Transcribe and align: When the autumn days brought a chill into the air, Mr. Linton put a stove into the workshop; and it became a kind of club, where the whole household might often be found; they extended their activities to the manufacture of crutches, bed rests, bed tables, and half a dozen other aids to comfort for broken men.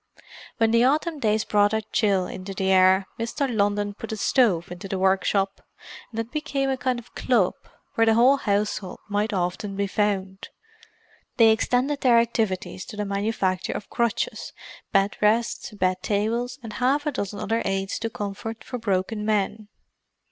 When 0.57 0.71
the 0.71 0.83
autumn 0.83 1.19
days 1.19 1.45
brought 1.45 1.73
a 1.75 1.83
chill 1.93 2.25
into 2.25 2.55
the 2.55 2.71
air, 2.71 3.05
Mr. 3.19 3.47
Linton 3.47 3.93
put 3.93 4.11
a 4.11 4.17
stove 4.17 4.71
into 4.71 4.87
the 4.87 4.97
workshop; 4.97 5.61
and 6.09 6.19
it 6.19 6.31
became 6.31 6.71
a 6.71 6.75
kind 6.75 6.97
of 6.97 7.13
club, 7.13 7.53
where 7.93 8.07
the 8.07 8.15
whole 8.15 8.37
household 8.37 8.97
might 9.07 9.31
often 9.31 9.75
be 9.75 9.85
found; 9.85 10.49
they 11.37 11.51
extended 11.51 12.01
their 12.01 12.17
activities 12.17 12.83
to 12.85 12.97
the 12.97 13.05
manufacture 13.05 13.73
of 13.73 13.91
crutches, 13.91 14.53
bed 14.91 15.17
rests, 15.21 15.69
bed 15.69 16.01
tables, 16.01 16.57
and 16.63 16.73
half 16.81 17.05
a 17.05 17.11
dozen 17.11 17.37
other 17.39 17.61
aids 17.63 17.99
to 17.99 18.09
comfort 18.09 18.63
for 18.63 18.79
broken 18.79 19.23
men. 19.23 19.67